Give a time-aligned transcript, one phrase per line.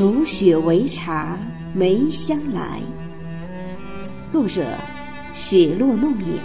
[0.00, 1.38] 煮雪为茶，
[1.74, 2.80] 梅香来。
[4.26, 4.64] 作者：
[5.34, 6.40] 雪落弄影。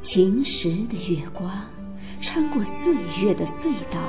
[0.00, 1.52] 晴时的月光，
[2.22, 4.00] 穿过岁月的隧道，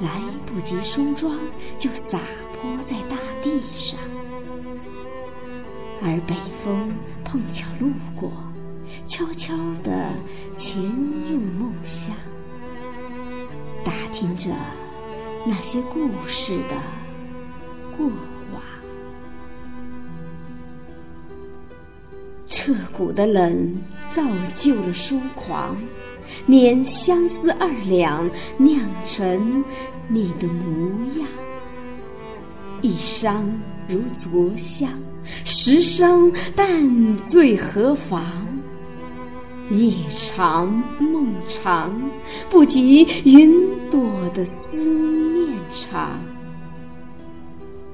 [0.00, 0.08] 来
[0.46, 1.38] 不及梳妆，
[1.76, 2.18] 就洒
[2.54, 4.00] 泼在大地上。
[6.00, 6.90] 而北风
[7.22, 8.32] 碰巧路过，
[9.06, 10.12] 悄悄地
[10.54, 12.14] 潜入梦乡，
[13.84, 14.50] 打听着
[15.46, 16.76] 那些故事的
[17.96, 18.62] 过往。
[22.46, 23.76] 彻骨的冷
[24.10, 24.22] 造
[24.54, 25.76] 就了疏狂，
[26.46, 29.64] 捻相思二两酿成
[30.08, 31.28] 你的模样。
[32.80, 33.42] 一觞
[33.88, 34.88] 如昨香。
[35.42, 38.22] 十生但醉何妨？
[39.70, 41.92] 夜长梦长，
[42.50, 46.18] 不及云朵的思念长。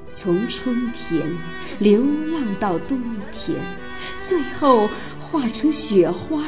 [0.09, 1.23] 从春天
[1.79, 2.01] 流
[2.33, 3.57] 浪到冬天，
[4.21, 4.89] 最后
[5.21, 6.45] 化成雪花，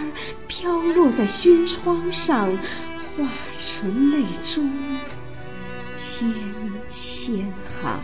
[0.48, 2.52] 飘落在轩窗上，
[3.16, 3.28] 化
[3.60, 4.68] 成泪珠
[5.94, 6.34] 千
[6.88, 8.00] 千行。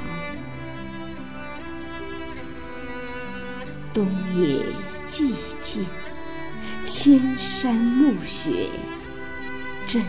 [3.92, 4.64] 冬夜
[5.08, 5.84] 寂静，
[6.84, 8.50] 千山暮雪，
[9.86, 10.02] 正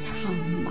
[0.00, 0.32] 苍
[0.64, 0.70] 茫。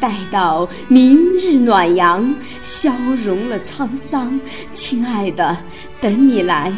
[0.00, 4.38] 待到明日暖阳，消融了沧桑，
[4.72, 5.56] 亲爱的，
[6.00, 6.72] 等你来，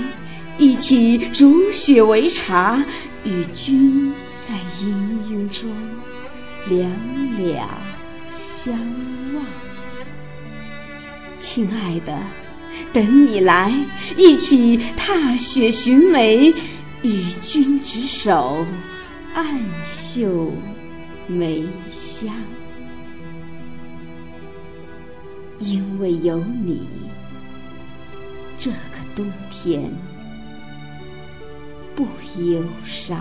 [0.59, 2.83] 一起煮雪为茶，
[3.25, 4.93] 与君在氤
[5.29, 5.71] 氲中
[6.69, 6.89] 两
[7.37, 7.69] 两
[8.29, 8.73] 相
[9.35, 9.45] 望。
[11.39, 12.17] 亲爱的。
[12.92, 13.73] 等你来，
[14.17, 16.53] 一起踏雪寻梅，
[17.03, 18.64] 与君执手，
[19.35, 20.53] 暗嗅
[21.27, 22.33] 梅香。
[25.59, 26.86] 因为有你，
[28.59, 29.91] 这个冬天
[31.95, 32.05] 不
[32.39, 33.19] 忧伤。